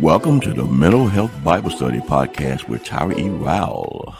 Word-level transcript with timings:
Welcome 0.00 0.40
to 0.40 0.52
the 0.52 0.64
Mental 0.64 1.06
Health 1.06 1.30
Bible 1.44 1.70
Study 1.70 1.98
Podcast 2.00 2.68
with 2.68 2.84
Tyree. 2.84 3.28
Rowell. 3.28 4.14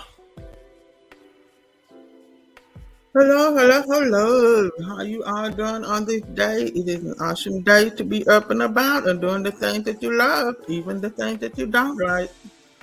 Hello, 3.15 3.55
hello, 3.57 3.83
hello. 3.89 4.50
How 4.85 5.01
you 5.03 5.25
all 5.25 5.51
doing 5.51 5.85
on 5.85 6.05
this 6.05 6.21
day? 6.35 6.65
It 6.65 6.89
is 6.89 7.05
an 7.05 7.15
awesome 7.21 7.63
day 7.63 7.89
to 7.91 8.05
be 8.05 8.27
up 8.27 8.51
and 8.51 8.63
about 8.63 9.09
and 9.09 9.21
doing 9.21 9.43
the 9.43 9.53
things 9.53 9.85
that 9.85 10.03
you 10.03 10.17
love, 10.17 10.57
even 10.69 11.01
the 11.01 11.11
things 11.11 11.41
that 11.41 11.57
you 11.57 11.67
don't 11.67 11.97
like, 11.97 12.31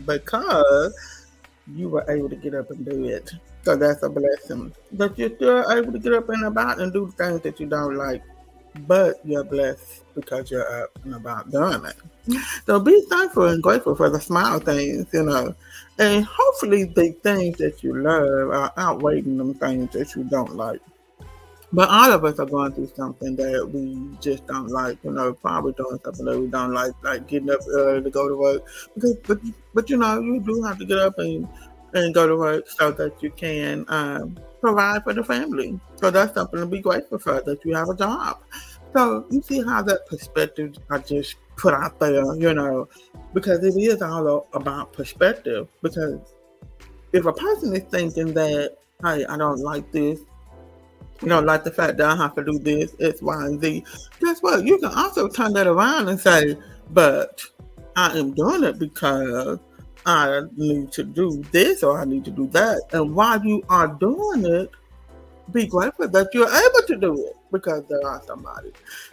because 0.05 0.93
you 1.75 1.89
were 1.89 2.05
able 2.09 2.29
to 2.29 2.35
get 2.35 2.55
up 2.55 2.71
and 2.71 2.85
do 2.85 3.05
it. 3.05 3.31
So 3.63 3.75
that's 3.75 4.01
a 4.01 4.09
blessing. 4.09 4.73
But 4.93 5.19
you're 5.19 5.35
still 5.35 5.69
able 5.71 5.91
to 5.91 5.99
get 5.99 6.13
up 6.13 6.29
and 6.29 6.45
about 6.45 6.79
and 6.79 6.91
do 6.91 7.05
the 7.05 7.11
things 7.11 7.41
that 7.41 7.59
you 7.59 7.67
don't 7.67 7.95
like, 7.95 8.23
but 8.87 9.15
you're 9.23 9.43
blessed 9.43 10.03
because 10.15 10.49
you're 10.49 10.83
up 10.83 10.97
and 11.03 11.15
about 11.15 11.51
doing 11.51 11.85
it. 11.85 12.41
So 12.65 12.79
be 12.79 13.01
thankful 13.09 13.47
and 13.47 13.61
grateful 13.61 13.95
for 13.95 14.09
the 14.09 14.19
small 14.19 14.59
things, 14.59 15.05
you 15.13 15.23
know. 15.23 15.53
And 15.99 16.25
hopefully 16.25 16.85
the 16.85 17.11
things 17.23 17.57
that 17.57 17.83
you 17.83 17.95
love 17.95 18.49
are 18.49 18.73
outweighing 18.77 19.37
them 19.37 19.53
things 19.53 19.91
that 19.91 20.15
you 20.15 20.23
don't 20.23 20.55
like. 20.55 20.81
But 21.73 21.89
all 21.89 22.13
of 22.13 22.23
us 22.23 22.39
are 22.39 22.45
going 22.45 22.71
through 22.71 22.91
something 22.95 23.35
that 23.35 23.69
we 23.69 24.17
just 24.21 24.47
don't 24.47 24.69
like, 24.69 24.97
you 25.03 25.11
know, 25.11 25.33
probably 25.33 25.73
doing 25.73 25.99
something 26.03 26.25
that 26.25 26.39
we 26.39 26.47
don't 26.47 26.73
like, 26.73 26.93
like 27.03 27.27
getting 27.27 27.49
up 27.49 27.59
early 27.69 28.03
to 28.03 28.09
go 28.09 28.29
to 28.29 28.35
work. 28.35 28.63
Because 28.95 29.15
but 29.27 29.39
but 29.73 29.89
you 29.89 29.97
know, 29.97 30.21
you 30.21 30.39
do 30.39 30.63
have 30.63 30.79
to 30.79 30.85
get 30.85 30.97
up 30.97 31.19
and 31.19 31.47
and 31.93 32.13
go 32.13 32.27
to 32.27 32.37
work 32.37 32.69
so 32.69 32.91
that 32.91 33.21
you 33.21 33.31
can 33.31 33.85
um, 33.89 34.37
provide 34.61 35.03
for 35.03 35.13
the 35.13 35.23
family. 35.23 35.79
So 35.97 36.09
that's 36.09 36.33
something 36.33 36.59
to 36.59 36.65
be 36.65 36.79
grateful 36.79 37.19
for 37.19 37.41
that 37.41 37.65
you 37.65 37.75
have 37.75 37.89
a 37.89 37.95
job. 37.95 38.39
So 38.93 39.25
you 39.29 39.41
see 39.41 39.61
how 39.63 39.81
that 39.83 40.07
perspective 40.07 40.77
I 40.89 40.99
just 40.99 41.35
put 41.57 41.73
out 41.73 41.99
there, 41.99 42.35
you 42.35 42.53
know, 42.53 42.87
because 43.33 43.63
it 43.63 43.79
is 43.79 44.01
all 44.01 44.47
about 44.53 44.93
perspective. 44.93 45.67
Because 45.81 46.19
if 47.13 47.25
a 47.25 47.33
person 47.33 47.75
is 47.75 47.83
thinking 47.83 48.33
that, 48.33 48.77
hey, 49.03 49.25
I 49.25 49.37
don't 49.37 49.59
like 49.59 49.91
this, 49.91 50.21
you 51.21 51.27
know, 51.27 51.39
like 51.39 51.63
the 51.63 51.71
fact 51.71 51.97
that 51.97 52.09
I 52.09 52.15
have 52.15 52.35
to 52.35 52.43
do 52.43 52.59
this, 52.59 52.95
X, 52.99 53.21
Y, 53.21 53.45
and 53.45 53.61
Z, 53.61 53.83
guess 54.19 54.41
what? 54.41 54.65
You 54.65 54.77
can 54.77 54.91
also 54.93 55.27
turn 55.27 55.53
that 55.53 55.67
around 55.67 56.09
and 56.09 56.19
say, 56.19 56.55
but 56.91 57.41
I 57.95 58.17
am 58.17 58.33
doing 58.33 58.63
it 58.63 58.79
because 58.79 59.59
I 60.05 60.41
need 60.55 60.91
to 60.93 61.03
do 61.03 61.43
this 61.51 61.83
or 61.83 61.99
I 61.99 62.05
need 62.05 62.25
to 62.25 62.31
do 62.31 62.47
that. 62.49 62.81
And 62.93 63.15
while 63.15 63.43
you 63.43 63.63
are 63.69 63.87
doing 63.87 64.45
it, 64.45 64.71
be 65.51 65.65
grateful 65.65 66.07
that 66.07 66.29
you're 66.33 66.47
able 66.47 66.87
to 66.87 66.95
do 66.97 67.25
it 67.25 67.35
because 67.51 67.83
there 67.87 68.05
are 68.05 68.21
somebody 68.23 68.71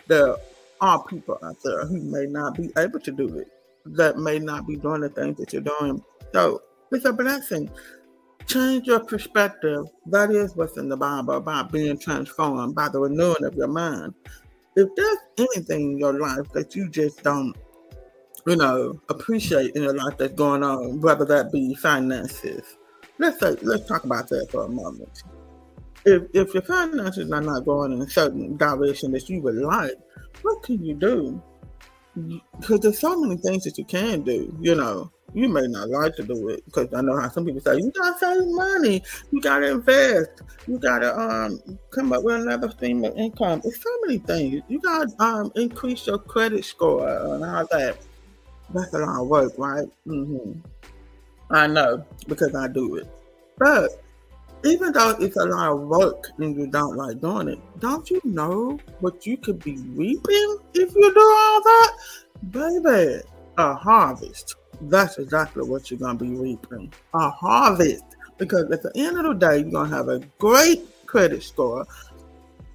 there 0.09 0.35
are 0.81 1.03
people 1.05 1.39
out 1.43 1.57
there 1.65 1.87
who 1.87 2.01
may 2.01 2.27
not 2.27 2.57
be 2.57 2.71
able 2.77 3.01
to 3.01 3.13
do 3.13 3.39
it, 3.39 3.49
that 3.87 4.19
may 4.19 4.39
not 4.39 4.67
be 4.67 4.77
doing 4.77 5.01
the 5.01 5.09
things 5.09 5.39
that 5.39 5.53
you're 5.53 5.63
doing. 5.63 6.03
So 6.33 6.63
it's 6.93 7.05
a 7.05 7.13
blessing. 7.13 7.71
Change 8.47 8.87
your 8.87 9.01
perspective. 9.01 9.87
That 10.07 10.31
is 10.31 10.55
what's 10.55 10.77
in 10.77 10.89
the 10.89 10.97
Bible 10.97 11.35
about 11.35 11.73
being 11.73 11.99
transformed 11.99 12.75
by 12.75 12.89
the 12.89 13.01
renewing 13.01 13.45
of 13.45 13.55
your 13.55 13.69
mind. 13.69 14.15
If 14.77 14.89
there's 14.97 15.19
anything 15.39 15.93
in 15.93 15.99
your 15.99 16.19
life 16.19 16.51
that 16.53 16.75
you 16.75 16.89
just 16.89 17.23
don't, 17.23 17.57
you 18.47 18.57
know, 18.57 19.01
appreciate 19.09 19.75
in 19.75 19.83
your 19.83 19.95
life 19.95 20.19
that's 20.19 20.35
going 20.35 20.63
on, 20.63 21.01
whether 21.01 21.25
that 21.25 21.53
be 21.53 21.75
finances, 21.77 22.77
let's 23.19 23.41
say, 23.41 23.57
let's 23.63 23.87
talk 23.87 24.05
about 24.05 24.29
that 24.29 24.51
for 24.51 24.65
a 24.65 24.69
moment. 24.69 25.23
If 26.05 26.25
if 26.35 26.53
your 26.53 26.63
finances 26.65 27.31
are 27.33 27.41
not 27.41 27.65
going 27.65 27.93
in 27.93 28.03
a 28.03 28.11
certain 28.11 28.57
direction 28.57 29.13
that 29.13 29.29
you 29.29 29.41
would 29.41 29.55
like, 29.55 29.95
what 30.43 30.63
can 30.63 30.85
you 30.85 30.95
do? 30.95 31.43
Because 32.61 32.81
there's 32.81 32.99
so 32.99 33.19
many 33.19 33.37
things 33.39 33.65
that 33.65 33.79
you 33.79 33.85
can 33.85 34.23
do. 34.23 34.55
You 34.61 34.75
know, 34.75 35.11
you 35.33 35.49
may 35.49 35.67
not 35.67 35.89
like 35.89 36.15
to 36.17 36.23
do 36.23 36.49
it 36.49 36.65
because 36.67 36.93
I 36.95 37.01
know 37.01 37.19
how 37.19 37.29
some 37.29 37.45
people 37.45 37.61
say 37.61 37.77
you 37.77 37.91
gotta 37.91 38.19
save 38.19 38.47
money, 38.47 39.03
you 39.31 39.41
gotta 39.41 39.73
invest, 39.73 40.43
you 40.67 40.79
gotta 40.79 41.19
um 41.19 41.61
come 41.91 42.13
up 42.13 42.23
with 42.23 42.43
another 42.43 42.71
stream 42.71 43.05
of 43.05 43.17
income. 43.17 43.61
It's 43.65 43.83
so 43.83 43.91
many 44.03 44.19
things. 44.19 44.63
You 44.69 44.81
gotta 44.81 45.13
um 45.19 45.53
increase 45.57 46.07
your 46.07 46.19
credit 46.19 46.65
score 46.65 47.09
and 47.09 47.45
all 47.45 47.67
that. 47.71 47.99
That's 48.73 48.95
a 48.95 48.99
lot 48.99 49.23
of 49.23 49.29
work, 49.29 49.53
right? 49.59 49.89
Mm-hmm. 50.07 50.61
I 51.51 51.67
know 51.67 52.05
because 52.29 52.55
I 52.55 52.69
do 52.69 52.97
it, 52.97 53.09
but 53.59 53.91
even 54.65 54.93
though 54.93 55.11
it's 55.21 55.37
a 55.37 55.45
lot 55.45 55.73
of 55.73 55.81
work 55.81 56.31
and 56.39 56.57
you 56.57 56.67
don't 56.67 56.97
like 56.97 57.21
doing 57.21 57.49
it, 57.49 57.59
don't 57.81 58.09
you 58.11 58.21
know 58.25 58.79
what 59.01 59.27
you 59.27 59.37
could 59.37 59.63
be 59.63 59.77
reaping 59.95 60.59
if 60.73 60.95
you 60.95 61.15
do 61.15 61.21
all 61.21 61.63
that? 61.63 61.93
Baby, 62.51 63.23
a 63.59 63.75
harvest. 63.75 64.57
That's 64.83 65.19
exactly 65.19 65.63
what 65.69 65.91
you're 65.91 66.01
going 66.01 66.19
to 66.19 66.25
be 66.25 66.31
reaping. 66.31 66.93
A 67.15 67.31
harvest. 67.31 68.05
Because 68.37 68.71
at 68.71 68.83
the 68.83 68.93
end 68.97 69.17
of 69.19 69.25
the 69.25 69.35
day, 69.35 69.59
you're 69.59 69.71
going 69.71 69.91
to 69.91 69.97
have 69.97 70.09
a 70.09 70.19
great 70.39 70.83
credit 71.07 71.43
score, 71.43 71.87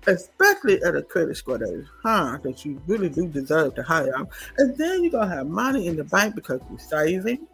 especially 0.08 0.82
at 0.84 0.96
a 0.96 1.02
credit 1.02 1.36
score 1.36 1.58
that 1.58 1.70
is 1.70 1.88
high, 2.04 2.38
that 2.44 2.64
you 2.64 2.82
really 2.88 3.10
do 3.10 3.28
deserve 3.28 3.76
to 3.76 3.84
have. 3.84 4.28
And 4.58 4.78
then 4.78 5.04
you're 5.04 5.12
going 5.12 5.30
to 5.30 5.36
have 5.36 5.48
money 5.48 5.88
in 5.88 5.98
the 5.98 6.06
bank 6.06 6.36
because 6.36 6.62
you're 6.70 6.80
saving 6.80 7.48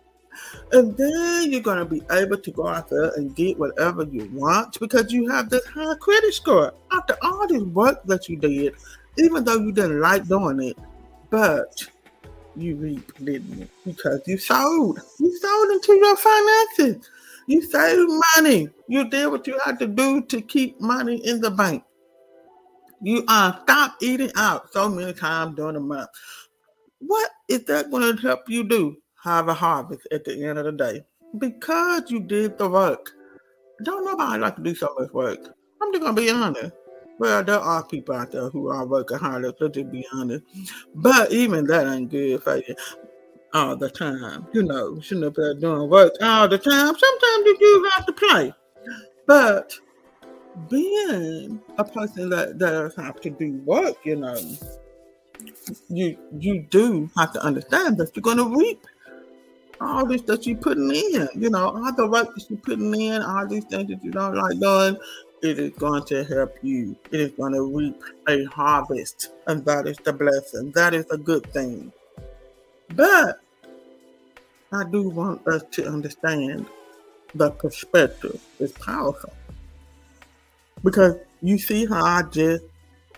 and 0.71 0.95
then 0.97 1.51
you're 1.51 1.61
going 1.61 1.77
to 1.77 1.85
be 1.85 2.01
able 2.11 2.37
to 2.37 2.51
go 2.51 2.67
out 2.67 2.89
there 2.89 3.11
and 3.15 3.35
get 3.35 3.57
whatever 3.57 4.03
you 4.03 4.29
want 4.33 4.79
because 4.79 5.11
you 5.11 5.29
have 5.29 5.49
this 5.49 5.65
high 5.67 5.95
credit 5.95 6.33
score. 6.33 6.73
After 6.91 7.17
all 7.21 7.47
this 7.47 7.63
work 7.63 8.03
that 8.05 8.27
you 8.29 8.37
did, 8.37 8.75
even 9.17 9.43
though 9.43 9.57
you 9.57 9.71
didn't 9.71 10.01
like 10.01 10.27
doing 10.27 10.61
it, 10.61 10.77
but 11.29 11.87
you 12.57 12.75
reap, 12.75 13.13
didn't 13.23 13.59
you? 13.59 13.67
Because 13.85 14.21
you 14.25 14.37
sold. 14.37 14.99
You 15.19 15.37
sold 15.37 15.71
into 15.71 15.93
your 15.93 16.15
finances. 16.15 17.09
You 17.47 17.61
saved 17.61 18.11
money. 18.35 18.69
You 18.87 19.09
did 19.09 19.27
what 19.27 19.47
you 19.47 19.59
had 19.63 19.79
to 19.79 19.87
do 19.87 20.21
to 20.23 20.41
keep 20.41 20.79
money 20.81 21.17
in 21.25 21.41
the 21.41 21.51
bank. 21.51 21.83
You 23.01 23.23
uh, 23.27 23.61
stop 23.63 23.97
eating 24.01 24.31
out 24.35 24.71
so 24.73 24.89
many 24.89 25.13
times 25.13 25.55
during 25.55 25.75
the 25.75 25.79
month. 25.79 26.09
What 26.99 27.29
is 27.49 27.65
that 27.65 27.91
going 27.91 28.15
to 28.15 28.21
help 28.21 28.49
you 28.49 28.63
do? 28.63 28.97
have 29.25 29.47
a 29.47 29.53
harvest 29.53 30.07
at 30.11 30.23
the 30.23 30.45
end 30.45 30.59
of 30.59 30.65
the 30.65 30.71
day 30.71 31.03
because 31.39 32.03
you 32.11 32.19
did 32.19 32.57
the 32.59 32.69
work. 32.69 33.11
Don't 33.83 34.05
nobody 34.05 34.39
like 34.39 34.55
to 34.55 34.61
do 34.61 34.75
so 34.75 34.95
much 34.97 35.11
work. 35.11 35.39
I'm 35.81 35.91
just 35.91 36.03
gonna 36.03 36.13
be 36.13 36.29
honest. 36.29 36.71
Well, 37.17 37.43
there 37.43 37.59
are 37.59 37.85
people 37.85 38.15
out 38.15 38.31
there 38.31 38.49
who 38.49 38.69
are 38.69 38.85
working 38.85 39.17
hard. 39.17 39.43
Let's 39.43 39.59
just 39.59 39.91
be 39.91 40.05
honest. 40.13 40.43
But 40.93 41.31
even 41.31 41.65
that 41.67 41.87
ain't 41.87 42.11
good 42.11 42.43
for 42.43 42.57
you 42.57 42.75
all 43.53 43.75
the 43.75 43.89
time. 43.89 44.47
You 44.53 44.63
know, 44.63 44.99
shouldn't 44.99 45.35
be 45.35 45.53
doing 45.59 45.89
work 45.89 46.13
all 46.21 46.47
the 46.47 46.57
time. 46.57 46.93
Sometimes 46.97 47.45
you 47.45 47.57
do 47.59 47.89
have 47.95 48.05
to 48.05 48.13
play. 48.13 48.53
But 49.25 49.73
being 50.69 51.61
a 51.77 51.83
person 51.83 52.29
that 52.29 52.57
does 52.57 52.95
have 52.95 53.19
to 53.21 53.29
do 53.29 53.61
work, 53.65 53.95
you 54.03 54.17
know, 54.17 54.37
you 55.89 56.17
you 56.39 56.63
do 56.69 57.09
have 57.17 57.31
to 57.33 57.41
understand 57.43 57.97
that 57.97 58.15
you're 58.15 58.23
gonna 58.23 58.45
reap 58.45 58.85
all 59.81 60.05
this 60.05 60.21
that 60.23 60.45
you're 60.47 60.57
putting 60.57 60.89
in, 60.89 61.27
you 61.35 61.49
know, 61.49 61.69
all 61.69 61.93
the 61.93 62.07
work 62.07 62.33
that 62.35 62.49
you're 62.49 62.59
putting 62.59 62.93
in, 62.99 63.21
all 63.21 63.47
these 63.47 63.65
things 63.65 63.89
that 63.89 64.03
you 64.03 64.11
don't 64.11 64.35
like 64.35 64.59
doing, 64.59 64.97
it 65.45 65.59
is 65.59 65.71
going 65.77 66.03
to 66.05 66.23
help 66.23 66.57
you. 66.63 66.95
It 67.11 67.19
is 67.19 67.31
going 67.31 67.53
to 67.53 67.61
reap 67.61 68.01
a 68.27 68.45
harvest, 68.45 69.29
and 69.45 69.63
that 69.65 69.87
is 69.87 69.97
the 69.97 70.11
blessing. 70.11 70.71
That 70.71 70.95
is 70.95 71.05
a 71.11 71.17
good 71.17 71.45
thing. 71.53 71.93
But 72.95 73.39
I 74.71 74.83
do 74.85 75.09
want 75.09 75.47
us 75.47 75.63
to 75.73 75.87
understand 75.87 76.65
the 77.35 77.51
perspective 77.51 78.41
is 78.59 78.71
powerful. 78.71 79.33
Because 80.83 81.17
you 81.41 81.59
see 81.59 81.85
how 81.85 82.03
I 82.03 82.23
just 82.23 82.63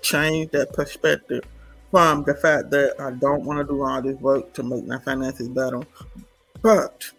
changed 0.02 0.52
that 0.52 0.74
perspective 0.74 1.44
from 1.92 2.24
the 2.24 2.36
fact 2.36 2.72
that 2.72 3.00
I 3.00 3.12
don't 3.12 3.46
want 3.46 3.60
to 3.60 3.74
do 3.74 3.84
all 3.84 4.02
this 4.02 4.20
work 4.20 4.54
to 4.56 4.64
make 4.64 4.86
my 4.86 5.00
finances 5.00 5.48
better, 5.48 5.82
but 6.62 7.10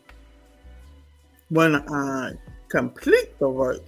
when 1.49 1.77
I 1.77 2.33
complete 2.69 3.39
the 3.39 3.49
work, 3.49 3.83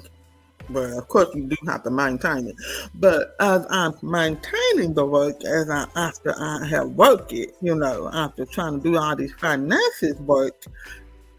well, 0.71 0.99
of 0.99 1.09
course, 1.09 1.29
you 1.35 1.47
do 1.47 1.57
have 1.67 1.83
to 1.85 1.91
maintain 1.91 2.47
it. 2.47 2.57
But 2.95 3.35
as 3.41 3.67
I'm 3.71 3.95
maintaining 4.03 4.95
the 4.95 5.05
work, 5.05 5.43
as 5.45 5.69
I 5.69 5.87
after 5.97 6.35
I 6.39 6.67
have 6.67 6.89
worked 6.91 7.33
it, 7.33 7.55
you 7.61 7.75
know, 7.75 8.11
after 8.13 8.45
trying 8.47 8.81
to 8.81 8.91
do 8.91 8.97
all 8.99 9.17
these 9.17 9.33
finances 9.35 10.17
work, 10.21 10.65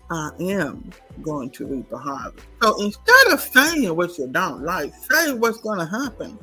I 0.10 0.30
am 0.42 0.92
going 1.22 1.50
to 1.52 1.66
reap 1.66 1.90
the 1.90 1.98
harvest. 1.98 2.46
So 2.62 2.82
instead 2.84 3.28
of 3.32 3.40
saying 3.40 3.96
what 3.96 4.18
you 4.18 4.28
don't 4.28 4.64
like, 4.64 4.94
say 5.10 5.34
what's 5.34 5.62
going 5.62 5.80
to 5.80 5.86
happen. 5.86 6.38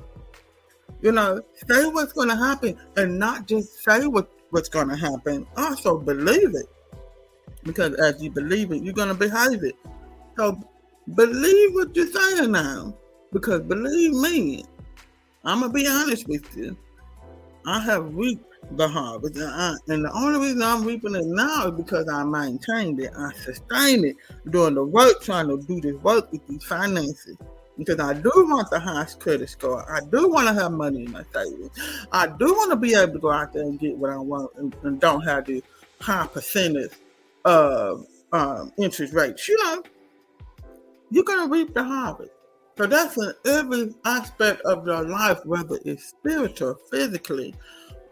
You 1.02 1.12
know, 1.12 1.42
say 1.68 1.84
what's 1.86 2.12
going 2.12 2.28
to 2.28 2.36
happen 2.36 2.76
and 2.96 3.18
not 3.18 3.46
just 3.46 3.84
say 3.84 4.06
what, 4.06 4.30
what's 4.50 4.68
going 4.68 4.88
to 4.88 4.96
happen. 4.96 5.46
Also 5.56 5.98
believe 5.98 6.54
it. 6.54 6.66
Because 7.62 7.94
as 7.94 8.22
you 8.22 8.30
believe 8.30 8.72
it, 8.72 8.82
you're 8.82 8.94
going 8.94 9.08
to 9.08 9.14
behave 9.14 9.62
it. 9.62 9.76
So 10.38 10.58
believe 11.14 11.74
what 11.74 11.94
you're 11.94 12.06
saying 12.06 12.52
now. 12.52 12.94
Because 13.32 13.60
believe 13.60 14.12
me, 14.12 14.64
I'm 15.44 15.62
to 15.62 15.68
be 15.68 15.86
honest 15.86 16.26
with 16.28 16.56
you. 16.56 16.76
I 17.66 17.80
have 17.80 18.14
reaped 18.14 18.44
the 18.72 18.88
harvest. 18.88 19.36
And, 19.36 19.44
I, 19.44 19.74
and 19.88 20.04
the 20.04 20.12
only 20.12 20.40
reason 20.40 20.62
I'm 20.62 20.84
reaping 20.84 21.14
it 21.14 21.26
now 21.26 21.68
is 21.68 21.72
because 21.72 22.08
I 22.08 22.24
maintained 22.24 23.00
it. 23.00 23.12
I 23.16 23.32
sustained 23.32 24.04
it 24.04 24.16
doing 24.50 24.74
the 24.74 24.84
work, 24.84 25.22
trying 25.22 25.48
to 25.48 25.58
do 25.58 25.80
this 25.80 26.00
work 26.02 26.30
with 26.32 26.46
these 26.46 26.64
finances. 26.64 27.36
Because 27.76 28.00
I 28.00 28.14
do 28.14 28.32
want 28.34 28.70
the 28.70 28.80
highest 28.80 29.20
credit 29.20 29.48
score. 29.48 29.84
I 29.90 30.00
do 30.10 30.28
want 30.28 30.48
to 30.48 30.54
have 30.54 30.72
money 30.72 31.04
in 31.04 31.12
my 31.12 31.22
savings. 31.32 31.70
I 32.10 32.26
do 32.26 32.46
want 32.46 32.70
to 32.72 32.76
be 32.76 32.94
able 32.94 33.12
to 33.12 33.18
go 33.20 33.30
out 33.30 33.52
there 33.52 33.62
and 33.62 33.78
get 33.78 33.96
what 33.96 34.10
I 34.10 34.16
want 34.16 34.50
and, 34.56 34.74
and 34.82 35.00
don't 35.00 35.20
have 35.20 35.44
the 35.44 35.62
high 36.00 36.26
percentage 36.26 36.90
of 37.44 38.04
um, 38.32 38.72
interest 38.78 39.14
rates. 39.14 39.46
You 39.46 39.62
know, 39.62 39.82
you're 41.10 41.24
to 41.24 41.48
reap 41.48 41.74
the 41.74 41.84
harvest. 41.84 42.32
So 42.76 42.86
that's 42.86 43.16
in 43.16 43.32
every 43.44 43.94
aspect 44.04 44.60
of 44.62 44.86
your 44.86 45.02
life, 45.08 45.44
whether 45.44 45.78
it's 45.84 46.10
spiritual, 46.10 46.76
physically, 46.90 47.54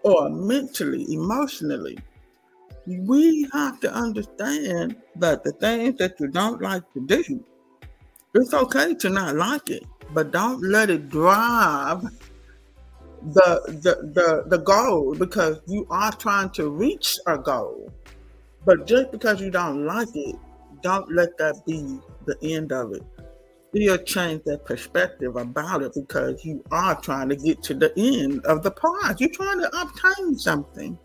or 0.02 0.28
mentally, 0.28 1.06
emotionally. 1.12 1.98
We 2.86 3.48
have 3.52 3.80
to 3.80 3.92
understand 3.92 4.96
that 5.16 5.44
the 5.44 5.52
things 5.52 5.98
that 5.98 6.18
you 6.18 6.28
don't 6.28 6.60
like 6.60 6.82
to 6.94 7.06
do, 7.06 7.44
it's 8.34 8.54
okay 8.54 8.94
to 8.94 9.08
not 9.08 9.36
like 9.36 9.70
it, 9.70 9.84
but 10.12 10.32
don't 10.32 10.62
let 10.62 10.90
it 10.90 11.08
drive 11.08 12.02
the 13.22 13.60
the 13.66 14.10
the, 14.14 14.44
the 14.46 14.58
goal 14.58 15.14
because 15.14 15.60
you 15.66 15.86
are 15.90 16.12
trying 16.12 16.50
to 16.50 16.70
reach 16.70 17.18
a 17.26 17.38
goal. 17.38 17.92
But 18.64 18.86
just 18.86 19.10
because 19.10 19.40
you 19.40 19.50
don't 19.50 19.86
like 19.86 20.14
it, 20.14 20.36
don't 20.82 21.10
let 21.12 21.36
that 21.38 21.64
be 21.66 22.00
the 22.26 22.36
end 22.42 22.72
of 22.72 22.92
it 22.92 23.02
still 23.76 23.98
change 23.98 24.42
that 24.44 24.64
perspective 24.64 25.36
about 25.36 25.82
it 25.82 25.92
because 25.94 26.44
you 26.44 26.64
are 26.70 26.98
trying 27.00 27.28
to 27.28 27.36
get 27.36 27.62
to 27.62 27.74
the 27.74 27.92
end 27.96 28.44
of 28.46 28.62
the 28.62 28.70
prize. 28.70 29.16
You're 29.18 29.30
trying 29.30 29.60
to 29.60 29.80
obtain 29.80 30.38
something. 30.38 30.98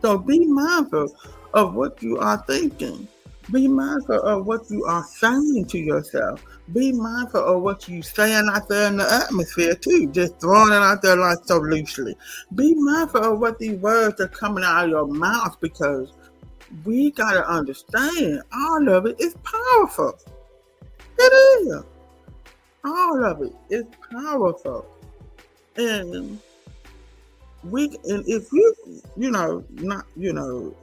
So 0.00 0.18
be 0.18 0.46
mindful 0.46 1.14
of 1.54 1.74
what 1.74 2.02
you 2.02 2.18
are 2.18 2.42
thinking. 2.46 3.08
Be 3.50 3.66
mindful 3.66 4.20
of 4.20 4.46
what 4.46 4.70
you 4.70 4.84
are 4.84 5.04
saying 5.04 5.66
to 5.66 5.78
yourself. 5.78 6.44
Be 6.72 6.92
mindful 6.92 7.42
of 7.42 7.62
what 7.62 7.88
you 7.88 8.02
saying 8.02 8.48
out 8.52 8.68
there 8.68 8.88
in 8.88 8.98
the 8.98 9.10
atmosphere 9.10 9.74
too. 9.74 10.10
Just 10.12 10.38
throwing 10.38 10.72
it 10.72 10.82
out 10.82 11.00
there 11.02 11.16
like 11.16 11.38
so 11.44 11.58
loosely. 11.58 12.14
Be 12.54 12.74
mindful 12.74 13.32
of 13.32 13.40
what 13.40 13.58
these 13.58 13.78
words 13.78 14.20
are 14.20 14.28
coming 14.28 14.64
out 14.64 14.84
of 14.84 14.90
your 14.90 15.06
mouth 15.06 15.58
because 15.60 16.12
we 16.84 17.10
gotta 17.10 17.46
understand 17.48 18.42
all 18.52 18.88
of 18.88 19.06
it 19.06 19.20
is 19.20 19.34
powerful. 19.42 20.18
It 21.18 21.32
is. 21.66 21.84
All 22.84 23.24
of 23.24 23.42
it 23.42 23.54
is 23.70 23.84
powerful. 24.10 24.86
And 25.76 26.40
we 27.64 27.86
and 28.04 28.24
if 28.28 28.52
you 28.52 28.74
you 29.16 29.30
know 29.30 29.64
not 29.74 30.06
you 30.16 30.32
know 30.32 30.74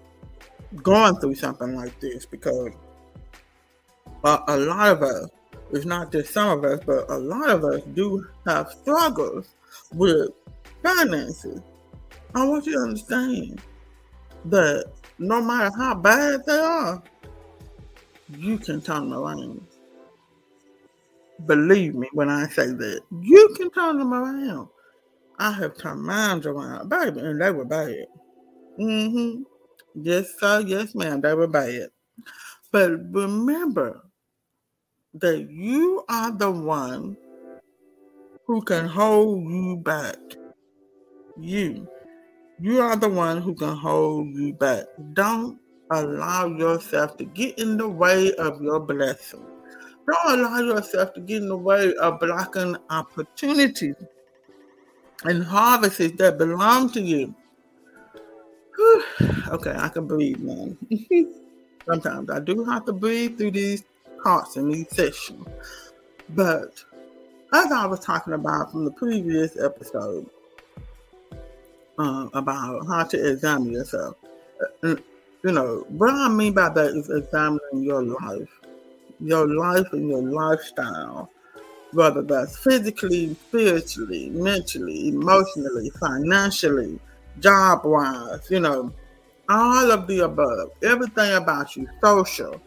going 0.83 1.15
through 1.17 1.35
something 1.35 1.75
like 1.75 1.97
this 1.99 2.25
because 2.25 2.71
a, 4.23 4.39
a 4.47 4.57
lot 4.57 4.89
of 4.89 5.01
us 5.01 5.29
it's 5.71 5.85
not 5.85 6.11
just 6.11 6.33
some 6.33 6.59
of 6.59 6.65
us 6.65 6.79
but 6.85 7.09
a 7.09 7.17
lot 7.17 7.49
of 7.49 7.63
us 7.63 7.81
do 7.93 8.25
have 8.45 8.69
struggles 8.69 9.55
with 9.93 10.29
finances 10.83 11.61
i 12.35 12.45
want 12.45 12.65
you 12.65 12.73
to 12.73 12.79
understand 12.79 13.61
that 14.43 14.91
no 15.19 15.41
matter 15.41 15.71
how 15.77 15.95
bad 15.95 16.41
they 16.45 16.59
are 16.59 17.03
you 18.29 18.57
can 18.57 18.81
turn 18.81 19.09
them 19.09 19.13
around 19.13 19.65
Believe 21.45 21.95
me 21.95 22.07
when 22.13 22.29
I 22.29 22.47
say 22.47 22.67
that. 22.67 23.01
You 23.21 23.53
can 23.57 23.69
turn 23.71 23.99
them 23.99 24.13
around. 24.13 24.69
I 25.37 25.51
have 25.51 25.77
turned 25.77 26.03
mine 26.03 26.45
around, 26.45 26.89
baby, 26.89 27.19
and 27.19 27.41
they 27.41 27.51
were 27.51 27.65
bad. 27.65 28.05
Mm-hmm. 28.79 29.43
Yes, 29.95 30.33
sir. 30.39 30.61
Yes, 30.61 30.95
ma'am. 30.95 31.19
They 31.19 31.33
were 31.33 31.47
bad. 31.47 31.89
But 32.71 32.91
remember 33.11 34.01
that 35.15 35.49
you 35.49 36.03
are 36.07 36.31
the 36.31 36.51
one 36.51 37.17
who 38.47 38.61
can 38.61 38.87
hold 38.87 39.43
you 39.43 39.77
back. 39.77 40.17
You. 41.37 41.87
You 42.59 42.81
are 42.81 42.95
the 42.95 43.09
one 43.09 43.41
who 43.41 43.53
can 43.53 43.75
hold 43.75 44.29
you 44.29 44.53
back. 44.53 44.85
Don't 45.13 45.59
allow 45.91 46.47
yourself 46.47 47.17
to 47.17 47.25
get 47.25 47.59
in 47.59 47.77
the 47.77 47.87
way 47.87 48.33
of 48.35 48.61
your 48.61 48.79
blessing. 48.79 49.45
Don't 50.07 50.39
allow 50.39 50.59
yourself 50.59 51.13
to 51.15 51.21
get 51.21 51.41
in 51.41 51.49
the 51.49 51.57
way 51.57 51.93
of 51.95 52.19
blocking 52.19 52.77
opportunities 52.89 53.95
and 55.23 55.43
harvests 55.43 56.11
that 56.17 56.37
belong 56.37 56.89
to 56.91 57.01
you. 57.01 57.35
okay, 59.49 59.75
I 59.75 59.89
can 59.89 60.07
breathe, 60.07 60.39
man. 60.39 60.77
Sometimes 61.85 62.29
I 62.29 62.39
do 62.39 62.63
have 62.63 62.85
to 62.85 62.93
breathe 62.93 63.37
through 63.37 63.51
these 63.51 63.83
parts 64.23 64.55
and 64.55 64.73
these 64.73 64.89
sessions. 64.89 65.45
But 66.29 66.83
as 67.53 67.71
I 67.71 67.85
was 67.85 67.99
talking 67.99 68.33
about 68.33 68.71
from 68.71 68.85
the 68.85 68.91
previous 68.91 69.57
episode 69.57 70.29
um, 71.97 72.29
about 72.33 72.85
how 72.87 73.03
to 73.03 73.31
examine 73.31 73.71
yourself, 73.71 74.15
uh, 74.83 74.95
you 75.43 75.51
know, 75.51 75.85
what 75.89 76.13
I 76.13 76.29
mean 76.29 76.53
by 76.53 76.69
that 76.69 76.87
is 76.87 77.09
examining 77.09 77.83
your 77.83 78.03
life 78.03 78.49
your 79.19 79.47
life 79.47 79.91
and 79.93 80.09
your 80.09 80.21
lifestyle, 80.21 81.29
whether 81.93 82.21
that's 82.21 82.57
physically, 82.57 83.35
spiritually, 83.47 84.29
mentally, 84.29 85.09
emotionally, 85.09 85.89
financially, 85.99 86.99
job 87.39 87.81
wise, 87.85 88.49
you 88.49 88.59
know, 88.59 88.91
all 89.49 89.91
of 89.91 90.07
the 90.07 90.19
above, 90.19 90.71
everything 90.83 91.33
about 91.33 91.75
you, 91.75 91.87
social, 92.03 92.59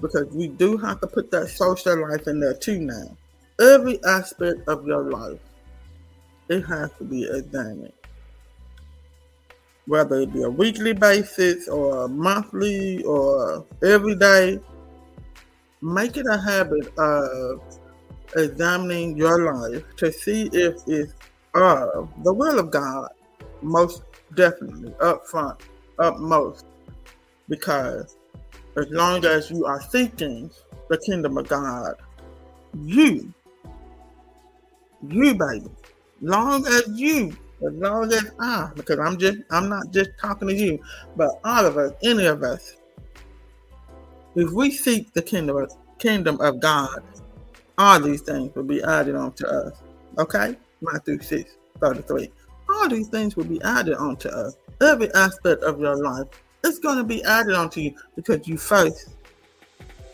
because 0.00 0.26
we 0.34 0.48
do 0.48 0.76
have 0.76 1.00
to 1.00 1.06
put 1.06 1.30
that 1.30 1.48
social 1.48 2.08
life 2.08 2.26
in 2.26 2.40
there 2.40 2.54
too 2.54 2.78
now. 2.80 3.16
Every 3.60 4.02
aspect 4.04 4.68
of 4.68 4.86
your 4.86 5.10
life, 5.10 5.40
it 6.48 6.62
has 6.62 6.90
to 6.98 7.04
be 7.04 7.24
examined. 7.24 7.92
Whether 9.88 10.20
it 10.20 10.34
be 10.34 10.42
a 10.42 10.50
weekly 10.50 10.92
basis 10.92 11.66
or 11.66 12.04
a 12.04 12.08
monthly 12.08 13.02
or 13.04 13.64
every 13.82 14.14
day, 14.16 14.60
make 15.80 16.18
it 16.18 16.26
a 16.30 16.36
habit 16.36 16.92
of 16.98 17.62
examining 18.36 19.16
your 19.16 19.50
life 19.50 19.82
to 19.96 20.12
see 20.12 20.50
if 20.52 20.76
it's 20.86 21.14
uh, 21.54 21.86
the 22.22 22.34
will 22.34 22.58
of 22.58 22.70
God, 22.70 23.08
most 23.62 24.02
definitely, 24.34 24.94
up 25.00 25.26
front, 25.26 25.58
upmost. 25.98 26.64
Because 27.48 28.18
as 28.76 28.86
long 28.90 29.24
as 29.24 29.50
you 29.50 29.64
are 29.64 29.80
seeking 29.80 30.50
the 30.90 30.98
kingdom 30.98 31.38
of 31.38 31.48
God, 31.48 31.94
you, 32.84 33.32
you, 35.08 35.34
baby, 35.34 35.70
long 36.20 36.66
as 36.66 36.82
you, 36.88 37.34
as 37.66 37.72
long 37.74 38.12
as 38.12 38.30
I, 38.40 38.70
because 38.76 38.98
I'm 38.98 39.18
just, 39.18 39.38
I'm 39.50 39.68
not 39.68 39.90
just 39.90 40.10
talking 40.20 40.48
to 40.48 40.54
you, 40.54 40.78
but 41.16 41.30
all 41.44 41.66
of 41.66 41.76
us, 41.76 41.92
any 42.02 42.26
of 42.26 42.42
us, 42.42 42.76
if 44.36 44.50
we 44.52 44.70
seek 44.70 45.12
the 45.12 45.22
kingdom 45.22 45.56
of, 45.56 45.72
kingdom 45.98 46.40
of 46.40 46.60
God, 46.60 47.02
all 47.76 48.00
these 48.00 48.22
things 48.22 48.54
will 48.54 48.64
be 48.64 48.82
added 48.82 49.16
onto 49.16 49.46
us. 49.46 49.82
Okay? 50.18 50.56
Matthew 50.80 51.20
6 51.20 51.56
33. 51.80 52.30
All 52.70 52.88
these 52.88 53.08
things 53.08 53.36
will 53.36 53.44
be 53.44 53.60
added 53.62 53.94
onto 53.94 54.28
us. 54.28 54.56
Every 54.80 55.12
aspect 55.14 55.62
of 55.62 55.80
your 55.80 55.96
life 55.96 56.26
is 56.64 56.78
going 56.78 56.98
to 56.98 57.04
be 57.04 57.22
added 57.24 57.54
onto 57.54 57.80
you 57.80 57.94
because 58.14 58.46
you 58.46 58.56
first 58.56 59.16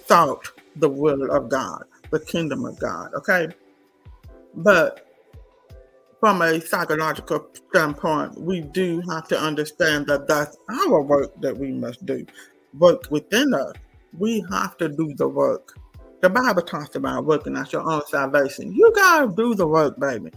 sought 0.06 0.50
the 0.76 0.88
will 0.88 1.30
of 1.30 1.48
God, 1.48 1.84
the 2.10 2.20
kingdom 2.20 2.64
of 2.64 2.78
God. 2.78 3.12
Okay? 3.14 3.48
But 4.54 5.03
from 6.24 6.40
a 6.40 6.58
psychological 6.58 7.46
standpoint, 7.68 8.40
we 8.40 8.62
do 8.62 9.02
have 9.10 9.28
to 9.28 9.38
understand 9.38 10.06
that 10.06 10.26
that's 10.26 10.56
our 10.70 11.02
work 11.02 11.38
that 11.42 11.54
we 11.54 11.70
must 11.70 12.06
do. 12.06 12.24
Work 12.78 13.10
within 13.10 13.52
us 13.52 13.74
we 14.18 14.42
have 14.50 14.78
to 14.78 14.88
do 14.88 15.12
the 15.16 15.28
work. 15.28 15.76
The 16.22 16.30
Bible 16.30 16.62
talks 16.62 16.96
about 16.96 17.26
working 17.26 17.54
out 17.58 17.74
your 17.74 17.82
own 17.82 18.00
salvation. 18.08 18.72
You 18.72 18.90
gotta 18.94 19.34
do 19.36 19.54
the 19.54 19.66
work, 19.66 20.00
baby. 20.00 20.30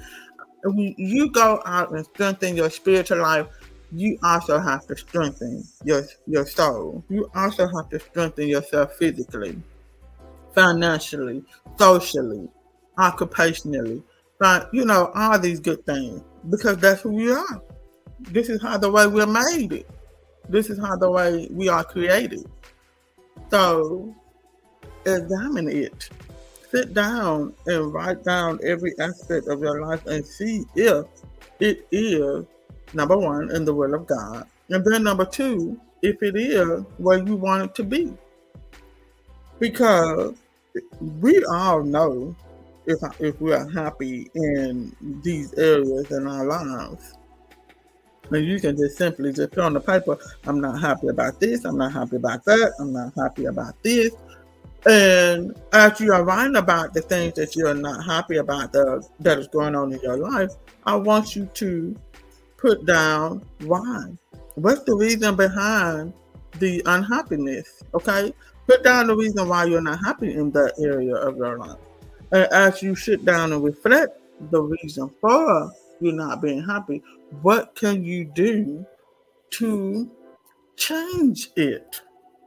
You 0.75 1.31
go 1.31 1.61
out 1.65 1.91
and 1.91 2.03
strengthen 2.07 2.57
your 2.57 2.69
spiritual 2.69 3.19
life, 3.19 3.47
you 3.93 4.19
also 4.23 4.59
have 4.59 4.85
to 4.87 4.97
strengthen 4.97 5.63
your 5.85 6.03
your 6.25 6.45
soul. 6.45 7.01
You 7.07 7.31
also 7.33 7.65
have 7.65 7.87
to 7.91 7.99
strengthen 8.01 8.49
yourself 8.49 8.95
physically, 8.95 9.57
financially, 10.53 11.45
socially, 11.77 12.49
occupationally, 12.97 14.03
But 14.39 14.73
you 14.73 14.85
know, 14.85 15.11
all 15.15 15.39
these 15.39 15.59
good 15.59 15.85
things 15.85 16.21
because 16.49 16.77
that's 16.77 17.01
who 17.01 17.11
we 17.11 17.31
are. 17.31 17.61
This 18.19 18.49
is 18.49 18.61
how 18.61 18.77
the 18.77 18.89
way 18.89 19.07
we're 19.07 19.25
made. 19.25 19.71
It. 19.71 19.89
This 20.49 20.69
is 20.69 20.79
how 20.79 20.95
the 20.95 21.09
way 21.09 21.47
we 21.51 21.69
are 21.69 21.83
created. 21.83 22.45
So 23.49 24.15
examine 25.05 25.69
it. 25.69 26.09
Sit 26.71 26.93
down 26.93 27.53
and 27.65 27.93
write 27.93 28.23
down 28.23 28.59
every 28.63 28.93
aspect 28.99 29.47
of 29.47 29.61
your 29.61 29.81
life 29.81 30.05
and 30.05 30.25
see 30.25 30.65
if 30.75 31.05
it 31.59 31.87
is 31.91 32.45
number 32.93 33.17
one 33.17 33.51
in 33.55 33.65
the 33.65 33.73
will 33.73 33.93
of 33.93 34.05
God. 34.05 34.45
And 34.69 34.83
then 34.83 35.03
number 35.03 35.25
two, 35.25 35.79
if 36.01 36.21
it 36.21 36.35
is 36.35 36.83
where 36.97 37.19
you 37.19 37.35
want 37.35 37.63
it 37.63 37.75
to 37.75 37.83
be. 37.83 38.13
Because 39.59 40.35
we 40.99 41.43
all 41.45 41.83
know 41.83 42.35
if 42.87 42.99
if 43.19 43.39
we 43.39 43.53
are 43.53 43.69
happy 43.69 44.31
in 44.33 44.95
these 45.21 45.53
areas 45.53 46.09
in 46.11 46.25
our 46.25 46.45
lives. 46.45 47.13
And 48.31 48.45
you 48.45 48.59
can 48.59 48.75
just 48.75 48.97
simply 48.97 49.31
just 49.31 49.51
put 49.51 49.63
on 49.63 49.73
the 49.73 49.79
paper, 49.79 50.17
I'm 50.45 50.59
not 50.59 50.81
happy 50.81 51.07
about 51.07 51.39
this, 51.39 51.63
I'm 51.63 51.77
not 51.77 51.93
happy 51.93 52.17
about 52.17 52.43
that, 52.45 52.73
I'm 52.79 52.91
not 52.91 53.13
happy 53.15 53.45
about 53.45 53.81
this. 53.83 54.13
And 54.85 55.55
as 55.73 55.99
you 55.99 56.13
are 56.13 56.23
writing 56.23 56.55
about 56.55 56.93
the 56.93 57.01
things 57.01 57.33
that 57.33 57.55
you're 57.55 57.73
not 57.73 58.05
happy 58.05 58.37
about 58.37 58.73
that, 58.73 59.07
that 59.19 59.39
is 59.39 59.47
going 59.47 59.75
on 59.75 59.93
in 59.93 59.99
your 60.01 60.17
life, 60.17 60.51
I 60.85 60.95
want 60.95 61.35
you 61.35 61.45
to 61.55 61.95
put 62.57 62.85
down 62.85 63.45
why. 63.61 64.17
What's 64.55 64.83
the 64.83 64.95
reason 64.95 65.35
behind 65.35 66.13
the 66.59 66.81
unhappiness? 66.85 67.83
Okay? 67.93 68.33
Put 68.65 68.83
down 68.83 69.07
the 69.07 69.15
reason 69.15 69.47
why 69.47 69.65
you're 69.65 69.81
not 69.81 69.99
happy 70.03 70.33
in 70.33 70.51
that 70.51 70.73
area 70.79 71.15
of 71.15 71.37
your 71.37 71.57
life. 71.57 71.77
And 72.31 72.47
as 72.51 72.81
you 72.81 72.95
sit 72.95 73.25
down 73.25 73.53
and 73.53 73.63
reflect 73.63 74.19
the 74.51 74.61
reason 74.61 75.09
for 75.21 75.71
you 75.99 76.11
not 76.11 76.41
being 76.41 76.63
happy, 76.63 77.01
what 77.41 77.75
can 77.75 78.03
you 78.03 78.25
do 78.25 78.85
to 79.51 80.11
change 80.75 81.49
it? 81.55 82.01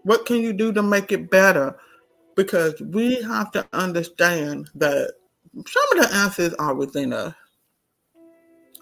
What 0.05 0.27
can 0.27 0.37
you 0.37 0.53
do 0.53 0.73
to 0.73 0.83
make 0.83 1.13
it 1.13 1.31
better? 1.31 1.77
Because 2.37 2.81
we 2.81 3.21
have 3.23 3.51
to 3.53 3.67
understand 3.73 4.71
that 4.75 5.13
some 5.67 5.99
of 5.99 6.09
the 6.09 6.17
answers 6.17 6.55
are 6.55 6.75
within 6.75 7.13
us, 7.13 7.35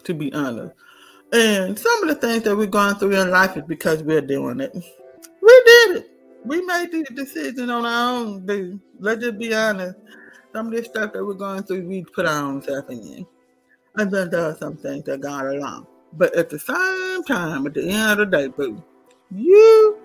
to 0.04 0.14
be 0.14 0.32
honest. 0.32 0.74
And 1.32 1.78
some 1.78 2.02
of 2.02 2.08
the 2.08 2.14
things 2.14 2.44
that 2.44 2.56
we're 2.56 2.66
going 2.66 2.94
through 2.96 3.20
in 3.20 3.30
life 3.30 3.56
is 3.56 3.64
because 3.66 4.02
we're 4.02 4.20
doing 4.20 4.60
it. 4.60 4.74
We 4.74 5.62
did 5.66 5.96
it. 5.96 6.10
We 6.44 6.64
made 6.64 6.92
the 6.92 7.04
decision 7.14 7.68
on 7.70 7.84
our 7.84 8.16
own, 8.16 8.46
dude. 8.46 8.80
Let's 8.98 9.22
just 9.22 9.38
be 9.38 9.54
honest. 9.54 9.98
Some 10.52 10.66
of 10.68 10.72
this 10.72 10.86
stuff 10.86 11.12
that 11.12 11.24
we're 11.24 11.34
going 11.34 11.62
through, 11.62 11.86
we 11.86 12.04
put 12.04 12.26
our 12.26 12.42
own 12.42 12.62
self 12.62 12.88
in. 12.90 13.26
And 13.96 14.10
then 14.10 14.30
there 14.30 14.44
are 14.44 14.56
some 14.56 14.76
things 14.76 15.04
that 15.04 15.20
God 15.20 15.46
allow. 15.46 15.86
But 16.14 16.34
at 16.34 16.48
the 16.48 16.58
same 16.58 17.22
time, 17.24 17.66
at 17.66 17.74
the 17.74 17.88
end 17.88 18.20
of 18.20 18.30
the 18.30 18.36
day, 18.36 18.46
boo, 18.48 18.82
you 19.30 19.98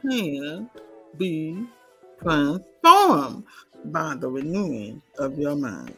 can 0.00 0.68
be 1.16 1.66
transformed 2.22 3.44
by 3.86 4.14
the 4.16 4.28
renewing 4.28 5.00
of 5.18 5.38
your 5.38 5.56
mind. 5.56 5.94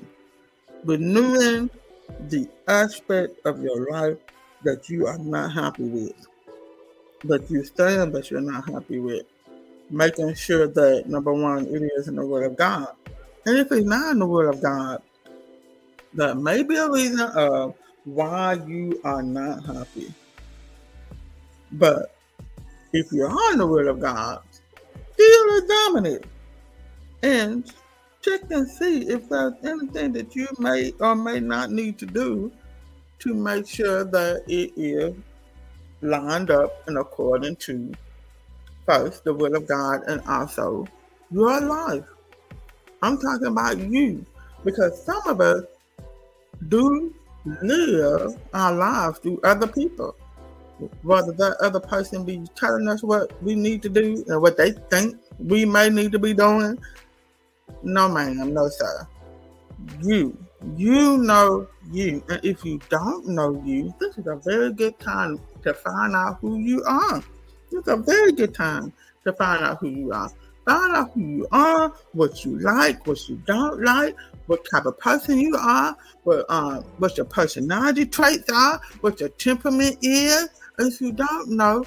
Renewing 0.85 1.71
the 2.28 2.49
aspect 2.69 3.45
of 3.47 3.62
your 3.62 3.90
life 3.90 4.17
that 4.62 4.88
you 4.88 5.07
are 5.07 5.19
not 5.19 5.52
happy 5.52 5.85
with, 5.85 6.14
that 7.25 7.50
you 7.50 7.64
stand 7.64 8.12
but 8.12 8.31
you're 8.31 8.40
not 8.40 8.69
happy 8.69 8.99
with. 8.99 9.26
Making 9.90 10.35
sure 10.35 10.69
that 10.69 11.09
number 11.09 11.33
one, 11.33 11.67
it 11.67 11.83
is 11.97 12.09
in 12.09 12.17
the 12.17 12.26
Word 12.26 12.45
of 12.45 12.57
God. 12.57 12.88
And 13.47 13.59
if 13.59 13.73
it's 13.73 13.87
not 13.87 14.12
in 14.12 14.18
the 14.18 14.26
Word 14.26 14.49
of 14.54 14.62
God, 14.62 15.02
that 16.14 16.37
may 16.37 16.62
be 16.62 16.76
a 16.76 16.90
reason 16.90 17.21
of 17.21 17.75
why 18.04 18.54
you 18.66 19.00
are 19.04 19.23
not 19.23 19.64
happy. 19.64 20.12
But 21.73 22.14
if 22.92 23.12
you 23.12 23.25
are 23.26 23.52
in 23.52 23.59
the 23.59 23.66
Word 23.66 23.87
of 23.87 24.00
God, 24.00 24.40
still 25.12 25.59
examine 25.59 26.07
it 26.07 26.26
and 27.23 27.71
check 28.23 28.42
and 28.50 28.68
see 28.68 29.09
if 29.09 29.28
there's 29.28 29.54
anything 29.64 30.12
that 30.12 30.35
you 30.35 30.49
may 30.59 30.92
or 31.00 31.14
may 31.14 31.40
not 31.40 31.71
need 31.71 31.99
to 31.99 32.07
do 32.07 32.52
to 33.21 33.35
make 33.35 33.66
sure 33.66 34.04
that 34.04 34.42
it 34.47 34.73
is 34.76 35.14
lined 36.00 36.50
up 36.50 36.73
and 36.87 36.99
according 36.99 37.57
to 37.57 37.92
first 38.87 39.25
the 39.25 39.35
will 39.35 39.54
of 39.57 39.66
God 39.66 40.02
and 40.07 40.21
also 40.28 40.87
your 41.30 41.61
life. 41.61 42.04
I'm 43.02 43.19
talking 43.19 43.49
about 43.49 43.78
you 43.78 44.25
because 44.64 45.02
some 45.02 45.21
of 45.26 45.40
us 45.40 45.64
do 46.69 47.14
live 47.45 48.37
our 48.52 48.73
lives 48.73 49.19
through 49.21 49.40
other 49.45 49.67
people. 49.67 50.14
Whether 51.02 51.33
that 51.33 51.57
other 51.61 51.81
person 51.81 52.25
be 52.25 52.45
telling 52.55 52.88
us 52.88 53.02
what 53.02 53.33
we 53.43 53.57
need 53.57 53.83
to 53.83 53.88
do 53.88 54.25
and 54.28 54.40
what 54.40 54.57
they 54.57 54.73
think 54.90 55.17
we 55.38 55.64
may 55.64 55.90
need 55.90 56.12
to 56.12 56.19
be 56.19 56.35
doing. 56.35 56.78
No, 57.83 58.09
ma'am, 58.09 58.52
no, 58.55 58.69
sir. 58.69 59.07
You 60.00 60.37
you 60.76 61.19
know 61.19 61.69
you. 61.90 62.23
And 62.28 62.45
if 62.45 62.64
you 62.64 62.81
don't 62.88 63.26
know 63.26 63.62
you, 63.64 63.95
this 64.00 64.19
is 64.19 64.26
a 64.26 64.37
very 64.37 64.73
good 64.73 64.99
time 64.99 65.40
to 65.62 65.75
find 65.75 66.14
out 66.14 66.38
who 66.40 66.59
you 66.59 66.83
are. 66.85 67.23
It's 67.71 67.88
a 67.88 67.97
very 67.97 68.33
good 68.33 68.55
time 68.55 68.93
to 69.25 69.33
find 69.33 69.64
out 69.64 69.78
who 69.78 69.88
you 69.88 70.12
are. 70.12 70.31
Find 70.68 70.96
out 70.96 71.12
who 71.14 71.20
you 71.20 71.48
are, 71.50 71.94
what 72.12 72.44
you 72.44 72.58
like, 72.58 73.06
what 73.06 73.26
you 73.26 73.37
don't 73.46 73.82
like, 73.82 74.14
what 74.48 74.66
type 74.70 74.84
of 74.84 74.98
person 74.98 75.38
you 75.38 75.56
are, 75.56 75.96
what 76.25 76.44
uh, 76.50 76.82
what 76.98 77.16
your 77.16 77.25
personality 77.25 78.04
traits 78.04 78.50
are, 78.52 78.78
what 79.00 79.18
your 79.18 79.30
temperament 79.30 79.96
is. 80.02 80.50
If 80.78 81.00
you 81.00 81.12
don't 81.12 81.52
know, 81.52 81.87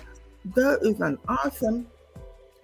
there 0.55 0.77
is 0.77 1.00
an 1.00 1.19
awesome 1.27 1.85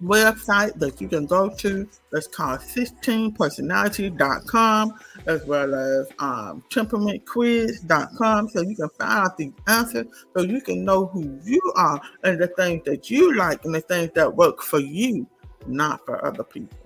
website 0.03 0.73
that 0.79 0.99
you 0.99 1.07
can 1.07 1.27
go 1.27 1.49
to 1.49 1.87
that's 2.11 2.27
called 2.27 2.61
16personality.com 2.61 4.93
as 5.27 5.45
well 5.45 5.75
as 5.75 6.07
um, 6.19 6.63
temperamentquiz.com 6.71 8.49
so 8.49 8.61
you 8.61 8.75
can 8.75 8.89
find 8.89 9.25
out 9.25 9.35
the 9.37 9.51
answers 9.67 10.05
so 10.35 10.43
you 10.43 10.61
can 10.61 10.85
know 10.85 11.07
who 11.07 11.39
you 11.43 11.59
are 11.75 11.99
and 12.23 12.39
the 12.39 12.47
things 12.49 12.83
that 12.85 13.09
you 13.09 13.35
like 13.35 13.65
and 13.65 13.73
the 13.73 13.81
things 13.81 14.11
that 14.13 14.35
work 14.35 14.61
for 14.61 14.77
you 14.79 15.25
not 15.67 16.05
for 16.05 16.23
other 16.25 16.43
people 16.43 16.77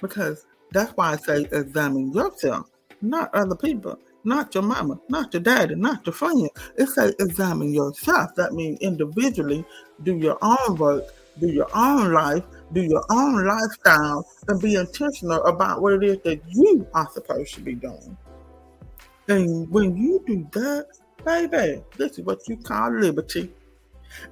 because 0.00 0.46
that's 0.72 0.92
why 0.92 1.12
i 1.12 1.16
say 1.16 1.46
examine 1.52 2.12
yourself 2.12 2.70
not 3.02 3.34
other 3.34 3.56
people 3.56 3.98
not 4.26 4.54
your 4.54 4.64
mama, 4.64 4.98
not 5.10 5.34
your 5.34 5.42
daddy, 5.42 5.74
not 5.74 6.06
your 6.06 6.14
friend. 6.14 6.48
It 6.78 6.88
says 6.88 7.14
examine 7.20 7.74
yourself. 7.74 8.34
That 8.36 8.54
means 8.54 8.78
individually 8.80 9.66
do 10.02 10.16
your 10.16 10.38
own 10.40 10.76
work 10.76 11.04
do 11.38 11.48
your 11.48 11.68
own 11.74 12.12
life, 12.12 12.44
do 12.72 12.82
your 12.82 13.04
own 13.10 13.44
lifestyle, 13.46 14.26
and 14.48 14.60
be 14.60 14.76
intentional 14.76 15.42
about 15.44 15.82
what 15.82 15.94
it 15.94 16.04
is 16.04 16.18
that 16.24 16.40
you 16.48 16.86
are 16.94 17.08
supposed 17.12 17.54
to 17.54 17.60
be 17.60 17.74
doing. 17.74 18.16
And 19.28 19.68
when 19.70 19.96
you 19.96 20.22
do 20.26 20.46
that, 20.52 20.86
baby, 21.24 21.82
this 21.96 22.18
is 22.18 22.24
what 22.24 22.46
you 22.48 22.56
call 22.56 22.92
liberty. 22.92 23.50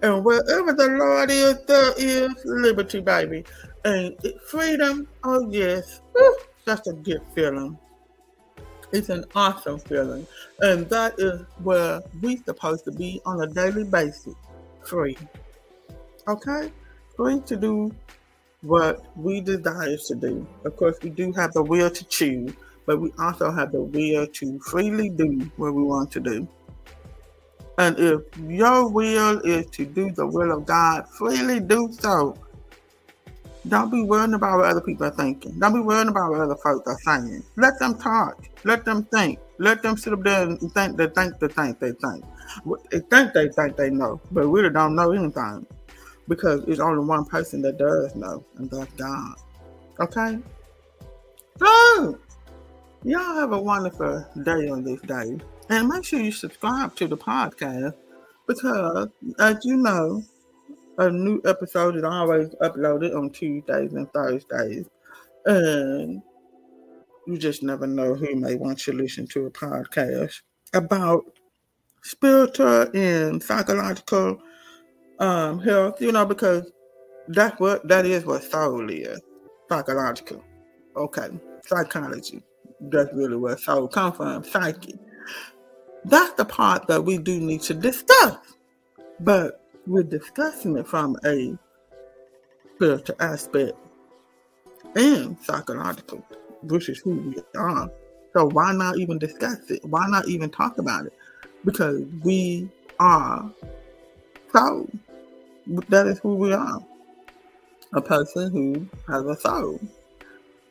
And 0.03 0.25
wherever 0.25 0.73
the 0.73 0.89
Lord 0.89 1.31
is, 1.31 1.61
there 1.67 1.93
is 1.97 2.33
liberty, 2.45 3.01
baby. 3.01 3.45
And 3.85 4.17
freedom, 4.47 5.09
oh 5.25 5.51
yes, 5.51 6.01
that's 6.65 6.87
a 6.89 6.93
good 6.93 7.23
feeling. 7.35 7.79
It's 8.93 9.09
an 9.09 9.25
awesome 9.35 9.79
feeling. 9.79 10.27
And 10.61 10.89
that 10.91 11.15
is 11.19 11.41
where 11.63 12.03
we're 12.21 12.37
supposed 12.45 12.85
to 12.85 12.93
be 12.93 13.21
on 13.25 13.43
a 13.43 13.47
daily 13.47 13.85
basis. 13.85 14.35
Free. 14.85 15.17
Okay? 16.29 16.71
free 17.17 17.41
to 17.41 17.57
do 17.57 17.95
what 18.63 19.05
we 19.17 19.41
desire 19.41 19.97
to 19.97 20.15
do. 20.15 20.47
Of 20.65 20.77
course, 20.77 20.97
we 21.03 21.11
do 21.11 21.33
have 21.33 21.53
the 21.53 21.63
will 21.63 21.91
to 21.91 22.05
choose, 22.05 22.53
but 22.87 23.01
we 23.01 23.13
also 23.19 23.51
have 23.51 23.73
the 23.73 23.83
will 23.83 24.27
to 24.27 24.59
freely 24.61 25.09
do 25.09 25.51
what 25.57 25.75
we 25.75 25.83
want 25.83 26.11
to 26.13 26.21
do. 26.21 26.49
And 27.79 27.99
if 27.99 28.23
your 28.39 28.89
will 28.89 29.41
is 29.41 29.67
to 29.71 29.87
do 29.87 30.11
the 30.11 30.27
will 30.27 30.53
of 30.53 30.67
God, 30.67 31.09
freely 31.09 31.61
do 31.61 31.91
so. 31.93 32.37
Don't 33.69 33.91
be 33.91 34.03
worrying 34.03 34.35
about 34.35 34.59
what 34.59 34.67
other 34.67 34.81
people 34.81 35.07
are 35.07 35.11
thinking. 35.13 35.59
Don't 35.59 35.73
be 35.73 35.81
worrying 35.81 36.09
about 36.09 36.31
what 36.31 36.41
other 36.41 36.57
folks 36.57 36.87
are 36.87 36.99
saying. 37.05 37.45
Let 37.57 37.79
them 37.79 37.97
talk. 37.97 38.45
Let 38.65 38.85
them 38.85 39.05
think. 39.05 39.39
Let 39.59 39.83
them 39.83 39.97
sit 39.97 40.13
up 40.13 40.23
there 40.23 40.43
and 40.43 40.59
think 40.73 40.97
they 40.97 41.07
think 41.07 41.39
they 41.39 41.49
think 41.49 41.79
they 41.79 41.93
think. 41.93 42.25
They 42.91 42.99
think 42.99 43.33
they 43.33 43.49
think 43.49 43.77
they 43.77 43.91
know, 43.91 44.21
but 44.33 44.47
really 44.47 44.71
don't 44.71 44.97
know 44.97 45.13
anything 45.13 45.67
because 46.29 46.65
it's 46.67 46.81
only 46.81 47.05
one 47.05 47.25
person 47.25 47.63
that 47.63 47.79
does 47.79 48.15
know, 48.17 48.45
and 48.57 48.71
that's 48.71 48.93
God. 48.95 49.35
Okay? 50.01 50.39
Y'all 53.05 53.35
have 53.35 53.51
a 53.51 53.61
wonderful 53.61 54.25
day 54.45 54.69
on 54.69 54.85
this 54.85 55.01
day. 55.01 55.37
And 55.69 55.89
make 55.89 56.05
sure 56.05 56.21
you 56.21 56.31
subscribe 56.31 56.95
to 56.97 57.09
the 57.09 57.17
podcast 57.17 57.95
because, 58.47 59.09
as 59.41 59.57
you 59.65 59.77
know, 59.77 60.23
a 60.99 61.11
new 61.11 61.41
episode 61.45 61.97
is 61.97 62.05
always 62.05 62.51
uploaded 62.63 63.17
on 63.17 63.31
Tuesdays 63.31 63.93
and 63.95 64.09
Thursdays. 64.13 64.87
And 65.47 66.23
you 67.27 67.39
just 67.39 67.65
never 67.65 67.89
know 67.89 68.15
who 68.15 68.37
may 68.37 68.55
want 68.55 68.79
to 68.81 68.93
listen 68.93 69.27
to 69.29 69.47
a 69.47 69.51
podcast 69.51 70.43
about 70.73 71.25
spiritual 72.05 72.87
and 72.95 73.43
psychological 73.43 74.41
um, 75.19 75.59
health, 75.59 76.01
you 76.01 76.13
know, 76.13 76.25
because 76.25 76.71
that's 77.27 77.59
what 77.59 77.87
that 77.89 78.07
is 78.07 78.25
what 78.25 78.45
soul 78.45 78.89
is 78.89 79.21
psychological. 79.69 80.45
Okay, 80.97 81.31
psychology. 81.67 82.45
That's 82.83 83.13
really 83.15 83.37
where 83.37 83.57
soul 83.57 83.89
comes 83.89 84.17
from, 84.17 84.43
psyche. 84.45 84.99
That's 86.05 86.33
the 86.33 86.45
part 86.45 86.89
that 86.89 87.05
we 87.05 87.19
do 87.19 87.39
need 87.39 87.63
to 87.63 87.75
discuss. 87.75 88.37
But 89.21 89.65
we're 89.87 90.03
discussing 90.03 90.77
it 90.77 90.87
from 90.87 91.17
a 91.25 91.57
spiritual 92.75 93.17
aspect 93.21 93.73
and 94.97 95.39
psychological, 95.43 96.27
which 96.63 96.89
is 96.89 96.99
who 96.99 97.13
we 97.13 97.37
are. 97.57 97.91
So 98.33 98.47
why 98.47 98.73
not 98.73 98.99
even 98.99 99.19
discuss 99.19 99.71
it? 99.71 99.85
Why 99.85 100.07
not 100.09 100.27
even 100.29 100.51
talk 100.51 100.79
about 100.79 101.07
it? 101.07 101.13
Because 101.65 102.03
we 102.23 102.69
are 102.99 103.53
soul. 104.53 104.91
That 105.89 106.09
is 106.09 106.19
who 106.19 106.35
we 106.35 106.53
are. 106.53 106.81
A 107.95 108.01
person 108.01 108.51
who 108.51 108.89
has 109.13 109.25
a 109.25 109.37
soul 109.37 109.81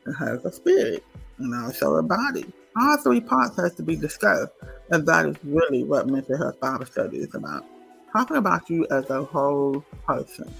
and 0.05 0.15
has 0.17 0.43
a 0.43 0.51
spirit 0.51 1.05
and 1.43 1.65
also 1.65 1.95
a 1.95 2.03
body. 2.03 2.45
All 2.79 2.97
three 2.97 3.21
parts 3.21 3.55
has 3.57 3.75
to 3.75 3.83
be 3.83 3.95
discussed. 3.95 4.51
And 4.91 5.05
that 5.07 5.25
is 5.25 5.35
really 5.43 5.83
what 5.83 6.07
mental 6.07 6.37
health 6.37 6.59
Bible 6.59 6.85
study 6.85 7.17
is 7.17 7.33
about. 7.35 7.65
Talking 8.13 8.37
about 8.37 8.69
you 8.69 8.87
as 8.91 9.09
a 9.09 9.23
whole 9.23 9.83
person. 10.05 10.53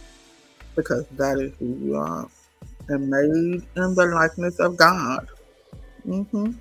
Because 0.75 1.05
that 1.17 1.39
is 1.39 1.53
who 1.59 1.77
you 1.83 1.95
are. 1.95 2.27
And 2.89 3.09
made 3.09 3.63
in 3.75 3.95
the 3.95 4.11
likeness 4.13 4.59
of 4.59 4.77
God. 4.77 5.27
Mm-hmm. 6.07 6.51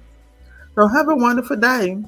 So 0.74 0.88
have 0.88 1.08
a 1.08 1.16
wonderful 1.16 1.56
day. 1.56 2.02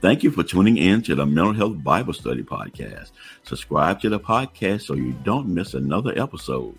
Thank 0.00 0.22
you 0.22 0.30
for 0.30 0.42
tuning 0.42 0.76
in 0.76 1.00
to 1.02 1.14
the 1.14 1.24
Mental 1.24 1.54
Health 1.54 1.82
Bible 1.82 2.12
Study 2.12 2.42
Podcast. 2.42 3.12
Subscribe 3.44 4.00
to 4.02 4.10
the 4.10 4.20
podcast 4.20 4.82
so 4.82 4.94
you 4.94 5.12
don't 5.24 5.48
miss 5.48 5.72
another 5.72 6.12
episode. 6.20 6.76